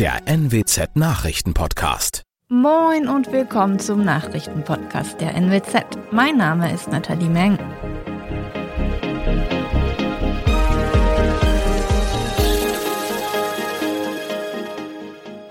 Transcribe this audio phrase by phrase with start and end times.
[0.00, 2.22] der NWZ Nachrichtenpodcast.
[2.48, 5.84] Moin und willkommen zum Nachrichtenpodcast der NWZ.
[6.10, 7.58] Mein Name ist Nathalie Meng.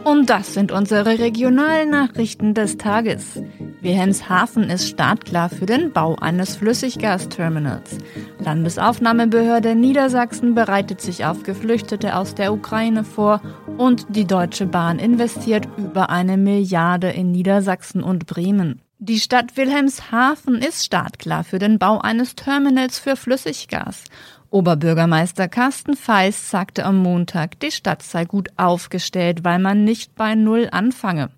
[0.04, 3.39] Und das sind unsere regionalen Nachrichten des Tages.
[3.82, 7.98] Wilhelmshaven ist startklar für den Bau eines Flüssiggasterminals.
[8.39, 13.42] Landesaufnahmebehörde Niedersachsen bereitet sich auf Geflüchtete aus der Ukraine vor
[13.78, 18.82] und die Deutsche Bahn investiert über eine Milliarde in Niedersachsen und Bremen.
[18.97, 24.04] Die Stadt Wilhelmshaven ist startklar für den Bau eines Terminals für Flüssiggas.
[24.50, 30.36] Oberbürgermeister Carsten Feist sagte am Montag, die Stadt sei gut aufgestellt, weil man nicht bei
[30.36, 31.29] Null anfange.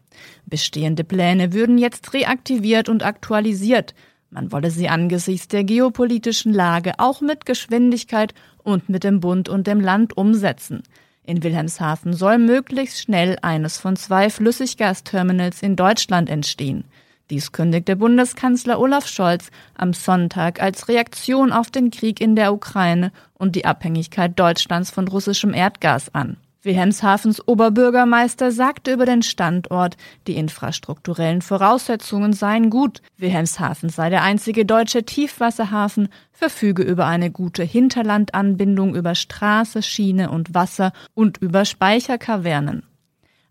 [0.52, 3.96] Bestehende Pläne würden jetzt reaktiviert und aktualisiert.
[4.30, 9.66] Man wolle sie angesichts der geopolitischen Lage auch mit Geschwindigkeit und mit dem Bund und
[9.66, 10.84] dem Land umsetzen.
[11.24, 16.84] In Wilhelmshaven soll möglichst schnell eines von zwei Flüssiggasterminals in Deutschland entstehen.
[17.30, 23.14] Dies kündigte Bundeskanzler Olaf Scholz am Sonntag als Reaktion auf den Krieg in der Ukraine
[23.36, 26.36] und die Abhängigkeit Deutschlands von russischem Erdgas an.
[26.64, 33.02] Wilhelmshavens Oberbürgermeister sagte über den Standort, die infrastrukturellen Voraussetzungen seien gut.
[33.18, 40.54] Wilhelmshaven sei der einzige deutsche Tiefwasserhafen, verfüge über eine gute Hinterlandanbindung über Straße, Schiene und
[40.54, 42.84] Wasser und über Speicherkavernen.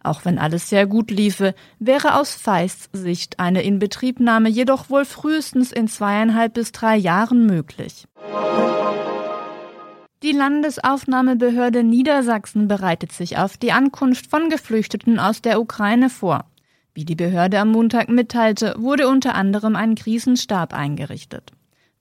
[0.02, 5.72] Auch wenn alles sehr gut liefe, wäre aus Feists Sicht eine Inbetriebnahme jedoch wohl frühestens
[5.72, 8.06] in zweieinhalb bis drei Jahren möglich.
[10.22, 16.44] Die Landesaufnahmebehörde Niedersachsen bereitet sich auf die Ankunft von Geflüchteten aus der Ukraine vor.
[16.92, 21.52] Wie die Behörde am Montag mitteilte, wurde unter anderem ein Krisenstab eingerichtet.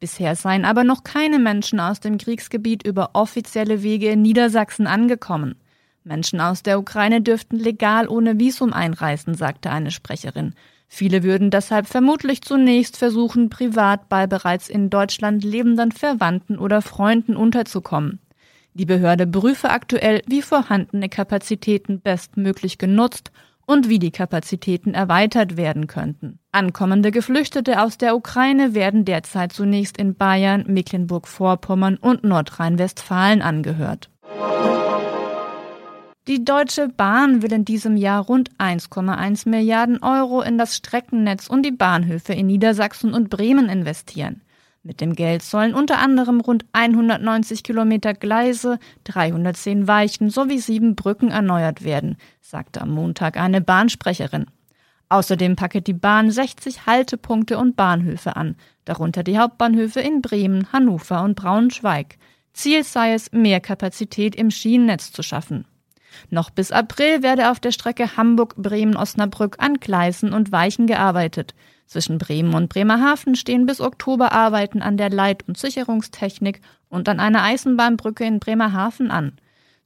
[0.01, 5.55] Bisher seien aber noch keine Menschen aus dem Kriegsgebiet über offizielle Wege in Niedersachsen angekommen.
[6.03, 10.55] Menschen aus der Ukraine dürften legal ohne Visum einreisen, sagte eine Sprecherin.
[10.91, 17.35] Viele würden deshalb vermutlich zunächst versuchen, privat bei bereits in Deutschland lebenden Verwandten oder Freunden
[17.35, 18.19] unterzukommen.
[18.73, 23.31] Die Behörde prüfe aktuell, wie vorhandene Kapazitäten bestmöglich genutzt
[23.65, 26.39] und wie die Kapazitäten erweitert werden könnten.
[26.51, 34.09] Ankommende Geflüchtete aus der Ukraine werden derzeit zunächst in Bayern, Mecklenburg-Vorpommern und Nordrhein-Westfalen angehört.
[36.29, 41.63] Die Deutsche Bahn will in diesem Jahr rund 1,1 Milliarden Euro in das Streckennetz und
[41.63, 44.43] die Bahnhöfe in Niedersachsen und Bremen investieren.
[44.83, 51.31] Mit dem Geld sollen unter anderem rund 190 Kilometer Gleise, 310 Weichen sowie sieben Brücken
[51.31, 54.45] erneuert werden, sagte am Montag eine Bahnsprecherin.
[55.09, 61.23] Außerdem packe die Bahn 60 Haltepunkte und Bahnhöfe an, darunter die Hauptbahnhöfe in Bremen, Hannover
[61.23, 62.19] und Braunschweig.
[62.53, 65.65] Ziel sei es, mehr Kapazität im Schienennetz zu schaffen.
[66.29, 71.53] Noch bis April werde auf der Strecke Hamburg-Bremen-Osnabrück an Gleisen und Weichen gearbeitet.
[71.85, 77.19] Zwischen Bremen und Bremerhaven stehen bis Oktober Arbeiten an der Leit- und Sicherungstechnik und an
[77.19, 79.33] einer Eisenbahnbrücke in Bremerhaven an.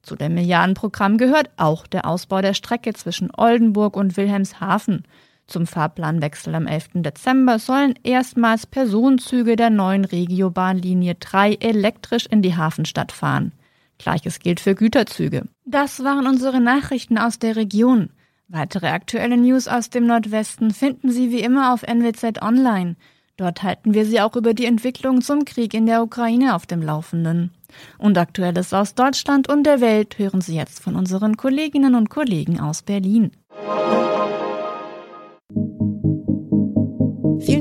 [0.02, 5.04] Zu dem Milliardenprogramm gehört auch der Ausbau der Strecke zwischen Oldenburg und Wilhelmshaven.
[5.46, 6.90] Zum Fahrplanwechsel am 11.
[6.96, 13.52] Dezember sollen erstmals Personenzüge der neuen Regiobahnlinie 3 elektrisch in die Hafenstadt fahren.
[13.98, 15.44] Gleiches gilt für Güterzüge.
[15.64, 18.10] Das waren unsere Nachrichten aus der Region.
[18.48, 22.96] Weitere aktuelle News aus dem Nordwesten finden Sie wie immer auf NWZ Online.
[23.36, 26.82] Dort halten wir Sie auch über die Entwicklung zum Krieg in der Ukraine auf dem
[26.82, 27.50] Laufenden.
[27.98, 32.60] Und Aktuelles aus Deutschland und der Welt hören Sie jetzt von unseren Kolleginnen und Kollegen
[32.60, 33.32] aus Berlin.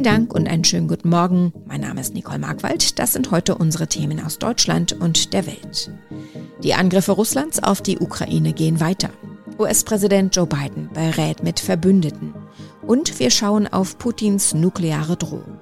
[0.03, 1.53] Vielen Dank und einen schönen guten Morgen.
[1.65, 2.99] Mein Name ist Nicole Markwald.
[2.99, 5.91] Das sind heute unsere Themen aus Deutschland und der Welt.
[6.61, 9.11] Die Angriffe Russlands auf die Ukraine gehen weiter.
[9.57, 12.33] US-Präsident Joe Biden berät mit Verbündeten.
[12.85, 15.61] Und wir schauen auf Putins nukleare Drohung.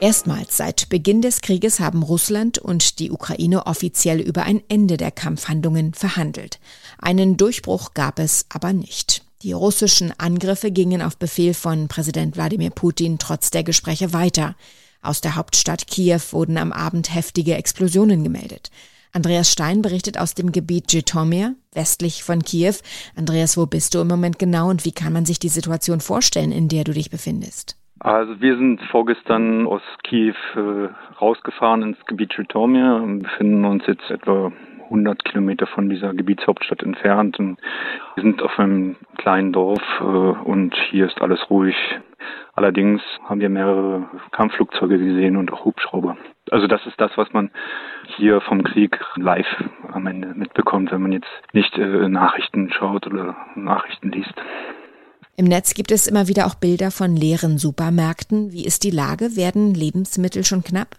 [0.00, 5.10] Erstmals seit Beginn des Krieges haben Russland und die Ukraine offiziell über ein Ende der
[5.10, 6.60] Kampfhandlungen verhandelt.
[6.96, 9.23] Einen Durchbruch gab es aber nicht.
[9.44, 14.54] Die russischen Angriffe gingen auf Befehl von Präsident Wladimir Putin trotz der Gespräche weiter.
[15.02, 18.70] Aus der Hauptstadt Kiew wurden am Abend heftige Explosionen gemeldet.
[19.12, 22.76] Andreas Stein berichtet aus dem Gebiet Jitomir, westlich von Kiew.
[23.16, 26.50] Andreas, wo bist du im Moment genau und wie kann man sich die Situation vorstellen,
[26.50, 27.76] in der du dich befindest?
[28.00, 30.88] Also wir sind vorgestern aus Kiew äh,
[31.20, 34.52] rausgefahren ins Gebiet Jitomir und befinden uns jetzt etwa
[34.84, 37.38] 100 Kilometer von dieser Gebietshauptstadt entfernt.
[37.38, 37.58] Und
[38.14, 41.76] wir sind auf einem kleinen Dorf äh, und hier ist alles ruhig.
[42.54, 46.16] Allerdings haben wir mehrere Kampfflugzeuge gesehen und auch Hubschrauber.
[46.50, 47.50] Also das ist das, was man
[48.16, 49.46] hier vom Krieg live
[49.92, 54.34] am Ende mitbekommt, wenn man jetzt nicht äh, Nachrichten schaut oder Nachrichten liest.
[55.36, 58.52] Im Netz gibt es immer wieder auch Bilder von leeren Supermärkten.
[58.52, 59.36] Wie ist die Lage?
[59.36, 60.94] Werden Lebensmittel schon knapp?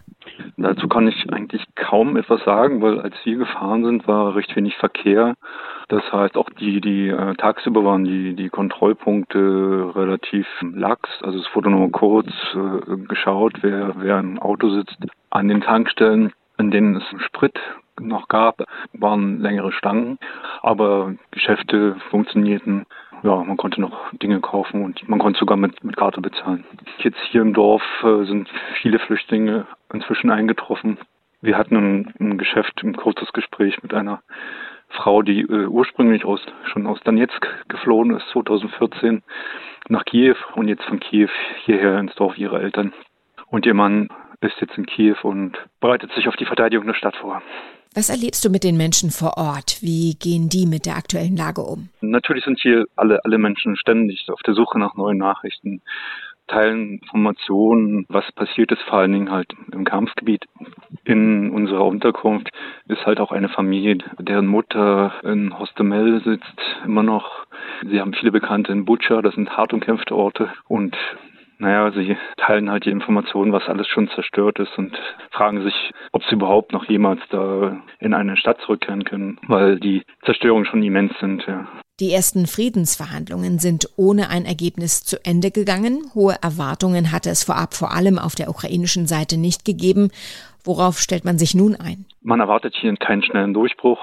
[0.58, 4.74] Dazu kann ich eigentlich kaum etwas sagen, weil als wir gefahren sind, war recht wenig
[4.76, 5.34] Verkehr.
[5.88, 11.10] Das heißt, auch die, die äh, tagsüber waren die, die Kontrollpunkte relativ lax.
[11.22, 14.96] Also es wurde nur kurz äh, geschaut, wer, wer im Auto sitzt.
[15.28, 17.60] An den Tankstellen, in denen es Sprit
[18.00, 18.64] noch gab,
[18.94, 20.18] waren längere Stangen,
[20.62, 22.86] aber Geschäfte funktionierten
[23.26, 26.64] ja, man konnte noch Dinge kaufen und man konnte sogar mit, mit Karte bezahlen.
[26.98, 28.48] Jetzt hier im Dorf äh, sind
[28.80, 30.98] viele Flüchtlinge inzwischen eingetroffen.
[31.42, 34.22] Wir hatten ein, ein Geschäft, ein kurzes Gespräch mit einer
[34.90, 39.24] Frau, die äh, ursprünglich aus, schon aus Donetsk geflohen ist, 2014
[39.88, 41.30] nach Kiew und jetzt von Kiew
[41.64, 42.92] hierher ins Dorf ihrer Eltern.
[43.48, 44.08] Und ihr Mann
[44.40, 47.42] ist jetzt in Kiew und bereitet sich auf die Verteidigung der Stadt vor.
[47.96, 49.78] Was erlebst du mit den Menschen vor Ort?
[49.80, 51.88] Wie gehen die mit der aktuellen Lage um?
[52.02, 55.80] Natürlich sind hier alle, alle Menschen ständig auf der Suche nach neuen Nachrichten,
[56.46, 60.44] teilen Informationen, was passiert ist, vor allen Dingen halt im Kampfgebiet.
[61.04, 62.50] In unserer Unterkunft
[62.86, 67.46] ist halt auch eine Familie, deren Mutter in Hostemel sitzt, immer noch.
[67.90, 70.94] Sie haben viele Bekannte in Butscha, das sind hart umkämpfte Orte und
[71.58, 74.96] naja, sie teilen halt die Informationen, was alles schon zerstört ist und
[75.30, 75.74] fragen sich,
[76.12, 80.82] ob sie überhaupt noch jemals da in eine Stadt zurückkehren können, weil die Zerstörungen schon
[80.82, 81.66] immens sind, ja.
[81.98, 86.02] Die ersten Friedensverhandlungen sind ohne ein Ergebnis zu Ende gegangen.
[86.14, 90.10] Hohe Erwartungen hatte es vorab vor allem auf der ukrainischen Seite nicht gegeben.
[90.62, 92.04] Worauf stellt man sich nun ein?
[92.20, 93.98] Man erwartet hier keinen schnellen Durchbruch.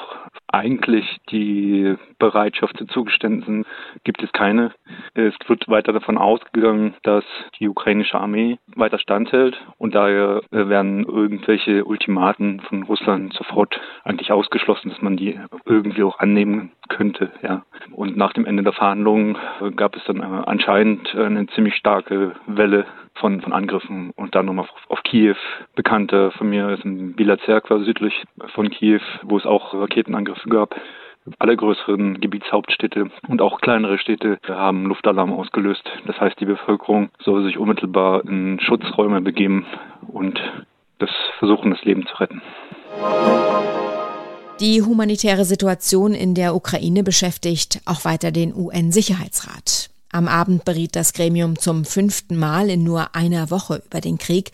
[0.54, 3.66] Eigentlich die Bereitschaft zu Zugeständnissen
[4.04, 4.72] gibt es keine.
[5.16, 7.24] Es wird weiter davon ausgegangen, dass
[7.60, 14.90] die ukrainische Armee weiter standhält und daher werden irgendwelche Ultimaten von Russland sofort eigentlich ausgeschlossen,
[14.90, 17.32] dass man die irgendwie auch annehmen könnte.
[17.42, 17.64] Ja.
[17.92, 19.36] Und nach dem Ende der Verhandlungen
[19.76, 22.86] gab es dann anscheinend eine ziemlich starke Welle
[23.16, 25.36] von, von Angriffen und dann nochmal auf, auf Kiew.
[25.76, 28.24] Bekannte von mir ist in Bila Zerkwa südlich
[28.54, 30.76] von Kiew, wo es auch Raketenangriffe gab.
[31.40, 35.84] Alle größeren Gebietshauptstädte und auch kleinere Städte haben Luftalarm ausgelöst.
[36.06, 39.66] Das heißt, die Bevölkerung soll sich unmittelbar in Schutzräume begeben
[40.08, 40.40] und
[41.00, 41.10] das
[41.40, 42.42] versuchen, das Leben zu retten.
[44.60, 49.90] Die humanitäre Situation in der Ukraine beschäftigt auch weiter den UN-Sicherheitsrat.
[50.12, 54.52] Am Abend beriet das Gremium zum fünften Mal in nur einer Woche über den Krieg.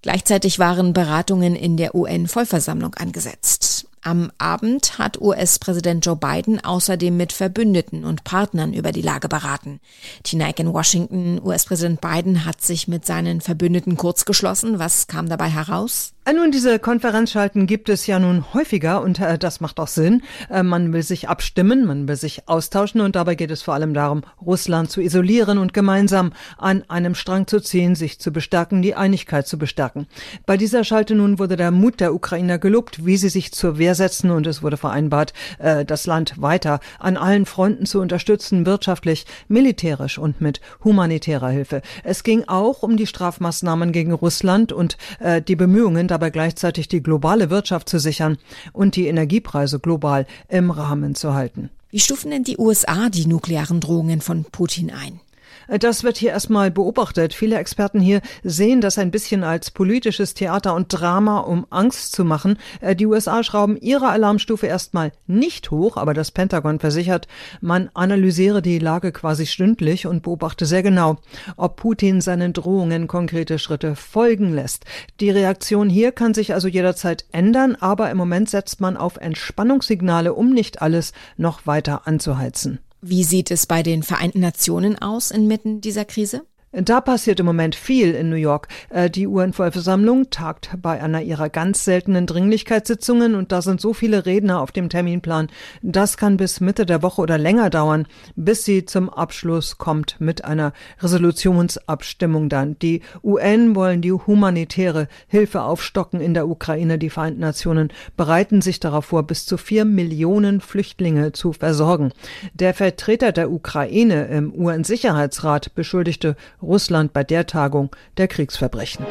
[0.00, 3.88] Gleichzeitig waren Beratungen in der UN-Vollversammlung angesetzt.
[4.06, 9.80] Am Abend hat US-Präsident Joe Biden außerdem mit Verbündeten und Partnern über die Lage beraten.
[10.22, 14.78] Tonight in Washington, US-Präsident Biden hat sich mit seinen Verbündeten kurzgeschlossen.
[14.78, 16.12] Was kam dabei heraus?
[16.26, 20.22] Äh, nun, diese Konferenzschalten gibt es ja nun häufiger und äh, das macht auch Sinn.
[20.48, 23.92] Äh, man will sich abstimmen, man will sich austauschen und dabei geht es vor allem
[23.92, 28.94] darum, Russland zu isolieren und gemeinsam an einem Strang zu ziehen, sich zu bestärken, die
[28.94, 30.06] Einigkeit zu bestärken.
[30.46, 33.93] Bei dieser Schalte nun wurde der Mut der Ukrainer gelobt, wie sie sich zur Wehr
[33.94, 39.26] setzen und es wurde vereinbart, äh, das Land weiter an allen Fronten zu unterstützen, wirtschaftlich,
[39.48, 41.82] militärisch und mit humanitärer Hilfe.
[42.02, 47.02] Es ging auch um die Strafmaßnahmen gegen Russland und äh, die Bemühungen, dabei gleichzeitig die
[47.02, 48.38] globale Wirtschaft zu sichern
[48.72, 51.70] und die Energiepreise global im Rahmen zu halten.
[51.90, 55.20] Wie stufen denn die USA die nuklearen Drohungen von Putin ein?
[55.68, 57.34] Das wird hier erstmal beobachtet.
[57.34, 62.24] Viele Experten hier sehen das ein bisschen als politisches Theater und Drama, um Angst zu
[62.24, 62.58] machen.
[62.80, 67.28] Äh, die USA schrauben ihre Alarmstufe erstmal nicht hoch, aber das Pentagon versichert,
[67.60, 71.16] man analysiere die Lage quasi stündlich und beobachte sehr genau,
[71.56, 74.84] ob Putin seinen Drohungen konkrete Schritte folgen lässt.
[75.20, 80.34] Die Reaktion hier kann sich also jederzeit ändern, aber im Moment setzt man auf Entspannungssignale,
[80.34, 82.80] um nicht alles noch weiter anzuheizen.
[83.06, 86.46] Wie sieht es bei den Vereinten Nationen aus inmitten dieser Krise?
[86.76, 88.66] Da passiert im Moment viel in New York.
[88.90, 94.26] Äh, die UN-Vollversammlung tagt bei einer ihrer ganz seltenen Dringlichkeitssitzungen und da sind so viele
[94.26, 95.50] Redner auf dem Terminplan.
[95.82, 100.44] Das kann bis Mitte der Woche oder länger dauern, bis sie zum Abschluss kommt mit
[100.44, 102.76] einer Resolutionsabstimmung dann.
[102.80, 106.98] Die UN wollen die humanitäre Hilfe aufstocken in der Ukraine.
[106.98, 112.10] Die Vereinten Nationen bereiten sich darauf vor, bis zu vier Millionen Flüchtlinge zu versorgen.
[112.52, 119.06] Der Vertreter der Ukraine im UN-Sicherheitsrat beschuldigte Russland bei der Tagung der Kriegsverbrechen.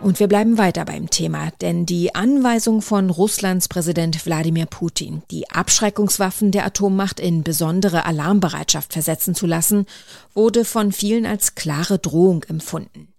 [0.00, 5.50] Und wir bleiben weiter beim Thema, denn die Anweisung von Russlands Präsident Wladimir Putin, die
[5.50, 9.84] Abschreckungswaffen der Atommacht in besondere Alarmbereitschaft versetzen zu lassen,
[10.32, 13.12] wurde von vielen als klare Drohung empfunden.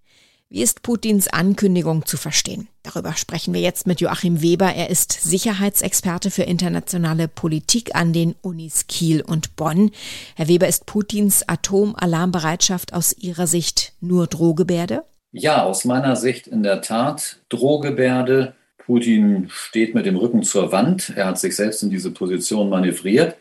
[0.54, 2.68] Wie ist Putins Ankündigung zu verstehen?
[2.84, 4.66] Darüber sprechen wir jetzt mit Joachim Weber.
[4.76, 9.92] Er ist Sicherheitsexperte für internationale Politik an den Unis Kiel und Bonn.
[10.36, 15.06] Herr Weber, ist Putins Atomalarmbereitschaft aus Ihrer Sicht nur Drohgebärde?
[15.32, 18.54] Ja, aus meiner Sicht in der Tat Drohgebärde.
[18.78, 21.14] Putin steht mit dem Rücken zur Wand.
[21.16, 23.38] Er hat sich selbst in diese Position manövriert.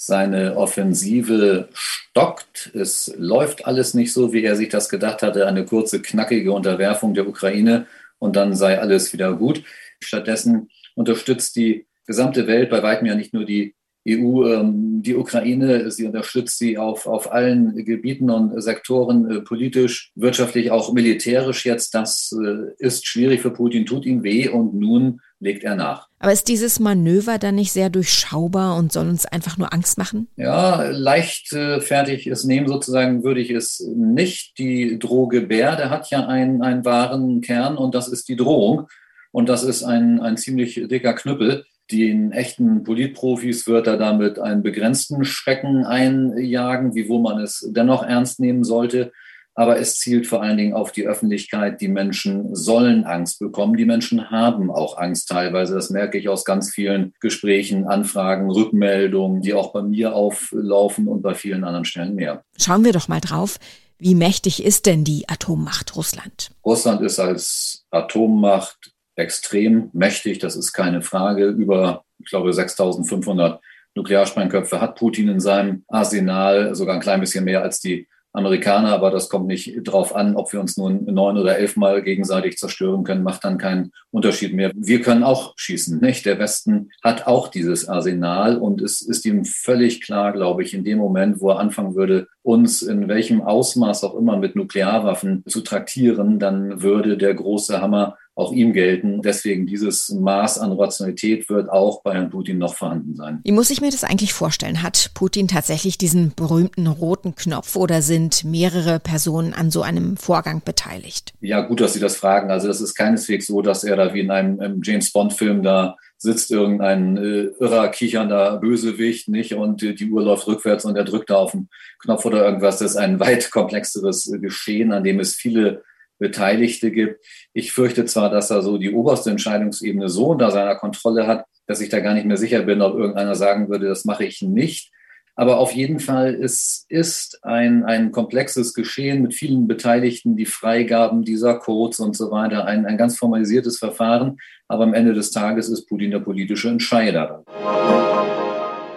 [0.00, 2.70] Seine Offensive stockt.
[2.72, 5.46] Es läuft alles nicht so, wie er sich das gedacht hatte.
[5.46, 7.86] Eine kurze, knackige Unterwerfung der Ukraine
[8.20, 9.64] und dann sei alles wieder gut.
[10.00, 13.74] Stattdessen unterstützt die gesamte Welt, bei weitem ja nicht nur die
[14.06, 20.12] EU, ähm, die Ukraine, sie unterstützt sie auf, auf allen Gebieten und Sektoren, äh, politisch,
[20.14, 21.94] wirtschaftlich, auch militärisch jetzt.
[21.94, 26.08] Das äh, ist schwierig für Putin, tut ihm weh und nun legt er nach.
[26.18, 30.28] Aber ist dieses Manöver dann nicht sehr durchschaubar und soll uns einfach nur Angst machen?
[30.36, 34.58] Ja, leichtfertig äh, es nehmen sozusagen würde ich es nicht.
[34.58, 38.88] Die Drohgebärde hat ja einen, einen wahren Kern und das ist die Drohung.
[39.30, 41.64] Und das ist ein, ein ziemlich dicker Knüppel.
[41.90, 48.40] Den echten Politprofis wird er damit einen begrenzten Schrecken einjagen, wiewohl man es dennoch ernst
[48.40, 49.12] nehmen sollte
[49.58, 51.80] aber es zielt vor allen Dingen auf die Öffentlichkeit.
[51.80, 53.76] Die Menschen sollen Angst bekommen.
[53.76, 55.74] Die Menschen haben auch Angst teilweise.
[55.74, 61.22] Das merke ich aus ganz vielen Gesprächen, Anfragen, Rückmeldungen, die auch bei mir auflaufen und
[61.22, 62.44] bei vielen anderen Stellen mehr.
[62.56, 63.58] Schauen wir doch mal drauf.
[63.98, 66.52] Wie mächtig ist denn die Atommacht Russland?
[66.64, 71.46] Russland ist als Atommacht extrem mächtig, das ist keine Frage.
[71.46, 73.60] Über, ich glaube, 6500
[73.94, 79.10] Nuklearsprengköpfe hat Putin in seinem Arsenal, sogar ein klein bisschen mehr als die Amerikaner, aber
[79.10, 83.22] das kommt nicht drauf an, ob wir uns nun neun oder elfmal gegenseitig zerstören können,
[83.22, 84.70] macht dann keinen Unterschied mehr.
[84.74, 86.26] Wir können auch schießen, nicht?
[86.26, 90.84] Der Westen hat auch dieses Arsenal und es ist ihm völlig klar, glaube ich, in
[90.84, 95.62] dem Moment, wo er anfangen würde, uns in welchem Ausmaß auch immer mit Nuklearwaffen zu
[95.62, 99.20] traktieren, dann würde der große Hammer auch ihm gelten.
[99.20, 103.40] Deswegen dieses Maß an Rationalität wird auch bei Herrn Putin noch vorhanden sein.
[103.42, 104.82] Wie muss ich mir das eigentlich vorstellen?
[104.82, 110.62] Hat Putin tatsächlich diesen berühmten roten Knopf oder sind mehrere Personen an so einem Vorgang
[110.64, 111.32] beteiligt?
[111.40, 112.52] Ja, gut, dass Sie das fragen.
[112.52, 116.50] Also das ist keineswegs so, dass er da wie in einem James Bond-Film da sitzt
[116.50, 119.54] irgendein äh, irrer, kichernder Bösewicht, nicht?
[119.54, 121.68] Und äh, die Uhr läuft rückwärts und er drückt da auf den
[122.00, 122.78] Knopf oder irgendwas.
[122.78, 125.82] Das ist ein weit komplexeres äh, Geschehen, an dem es viele
[126.18, 127.24] Beteiligte gibt.
[127.52, 131.80] Ich fürchte zwar, dass er so die oberste Entscheidungsebene so unter seiner Kontrolle hat, dass
[131.80, 134.90] ich da gar nicht mehr sicher bin, ob irgendeiner sagen würde, das mache ich nicht.
[135.38, 141.22] Aber auf jeden Fall es ist ein, ein komplexes Geschehen mit vielen Beteiligten, die Freigaben
[141.22, 144.38] dieser Codes und so weiter, ein, ein ganz formalisiertes Verfahren.
[144.66, 147.44] Aber am Ende des Tages ist Putin der politische Entscheider.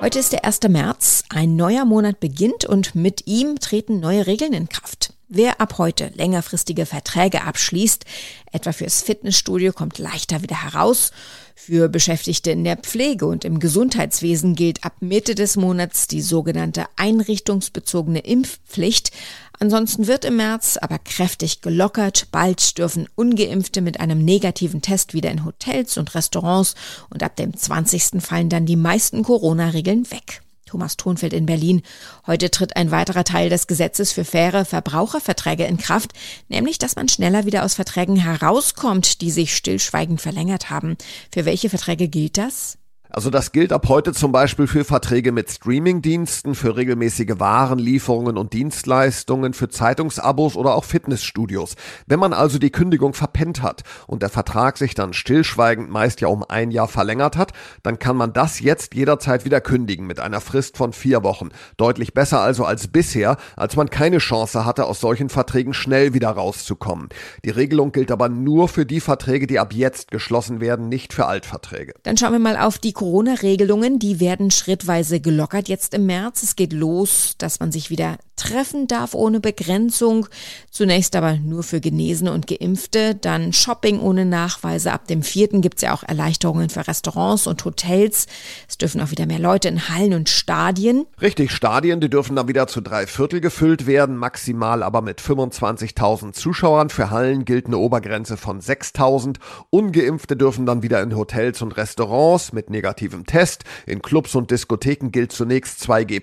[0.01, 0.61] Heute ist der 1.
[0.67, 5.13] März, ein neuer Monat beginnt und mit ihm treten neue Regeln in Kraft.
[5.33, 8.03] Wer ab heute längerfristige Verträge abschließt,
[8.51, 11.11] etwa fürs Fitnessstudio, kommt leichter wieder heraus.
[11.55, 16.83] Für Beschäftigte in der Pflege und im Gesundheitswesen gilt ab Mitte des Monats die sogenannte
[16.97, 19.11] einrichtungsbezogene Impfpflicht.
[19.57, 22.27] Ansonsten wird im März aber kräftig gelockert.
[22.33, 26.75] Bald dürfen ungeimpfte mit einem negativen Test wieder in Hotels und Restaurants
[27.09, 28.21] und ab dem 20.
[28.21, 30.41] fallen dann die meisten Corona-Regeln weg.
[30.71, 31.81] Thomas Thonfeld in Berlin.
[32.25, 36.13] Heute tritt ein weiterer Teil des Gesetzes für faire Verbraucherverträge in Kraft,
[36.47, 40.95] nämlich dass man schneller wieder aus Verträgen herauskommt, die sich stillschweigend verlängert haben.
[41.33, 42.77] Für welche Verträge gilt das?
[43.13, 48.53] Also das gilt ab heute zum Beispiel für Verträge mit Streamingdiensten, für regelmäßige Warenlieferungen und
[48.53, 51.75] Dienstleistungen, für Zeitungsabos oder auch Fitnessstudios.
[52.07, 56.29] Wenn man also die Kündigung verpennt hat und der Vertrag sich dann stillschweigend meist ja
[56.29, 57.51] um ein Jahr verlängert hat,
[57.83, 61.49] dann kann man das jetzt jederzeit wieder kündigen mit einer Frist von vier Wochen.
[61.75, 66.29] Deutlich besser also als bisher, als man keine Chance hatte, aus solchen Verträgen schnell wieder
[66.29, 67.09] rauszukommen.
[67.43, 71.25] Die Regelung gilt aber nur für die Verträge, die ab jetzt geschlossen werden, nicht für
[71.25, 71.93] Altverträge.
[72.03, 76.43] Dann schauen wir mal auf die Corona-Regelungen, die werden schrittweise gelockert jetzt im März.
[76.43, 80.27] Es geht los, dass man sich wieder treffen darf ohne Begrenzung.
[80.71, 83.15] Zunächst aber nur für Genesene und Geimpfte.
[83.15, 84.91] Dann Shopping ohne Nachweise.
[84.91, 88.25] Ab dem vierten gibt es ja auch Erleichterungen für Restaurants und Hotels.
[88.67, 91.05] Es dürfen auch wieder mehr Leute in Hallen und Stadien.
[91.21, 96.33] Richtig, Stadien, die dürfen dann wieder zu drei Viertel gefüllt werden, maximal aber mit 25.000
[96.33, 96.89] Zuschauern.
[96.89, 99.37] Für Hallen gilt eine Obergrenze von 6.000.
[99.69, 103.65] Ungeimpfte dürfen dann wieder in Hotels und Restaurants mit negativem Test.
[103.85, 106.21] In Clubs und Diskotheken gilt zunächst 2G+,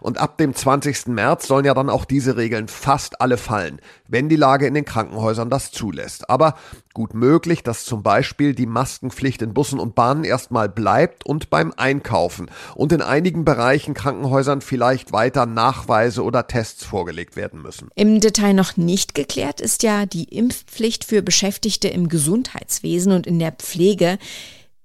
[0.00, 1.06] und ab dem 20.
[1.06, 4.84] März sollen ja dann auch diese Regeln fast alle fallen, wenn die Lage in den
[4.84, 6.28] Krankenhäusern das zulässt.
[6.28, 6.56] Aber
[6.94, 11.72] gut möglich, dass zum Beispiel die Maskenpflicht in Bussen und Bahnen erstmal bleibt und beim
[11.76, 17.88] Einkaufen und in einigen Bereichen Krankenhäusern vielleicht weiter Nachweise oder Tests vorgelegt werden müssen.
[17.94, 23.38] Im Detail noch nicht geklärt ist ja die Impfpflicht für Beschäftigte im Gesundheitswesen und in
[23.38, 24.18] der Pflege.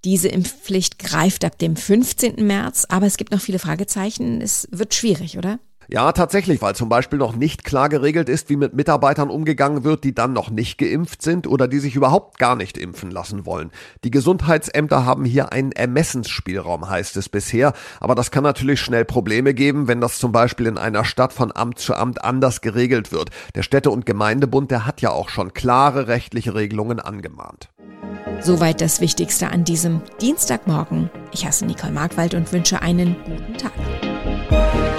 [0.06, 2.46] Diese Impfpflicht greift ab dem 15.
[2.46, 4.40] März, aber es gibt noch viele Fragezeichen.
[4.40, 5.58] Es wird schwierig, oder?
[5.92, 10.04] Ja, tatsächlich, weil zum Beispiel noch nicht klar geregelt ist, wie mit Mitarbeitern umgegangen wird,
[10.04, 13.72] die dann noch nicht geimpft sind oder die sich überhaupt gar nicht impfen lassen wollen.
[14.04, 19.56] Die Gesundheitsämter haben hier einen Ermessensspielraum, heißt es bisher, aber das kann natürlich schnell Probleme
[19.56, 23.32] geben, wenn das zum Beispiel in einer Stadt von Amt zu Amt anders geregelt wird.
[23.56, 27.70] Der Städte- und Gemeindebund, der hat ja auch schon klare rechtliche Regelungen angemahnt.
[28.42, 31.10] Soweit das Wichtigste an diesem Dienstagmorgen.
[31.32, 34.99] Ich heiße Nicole Markwald und wünsche einen guten Tag.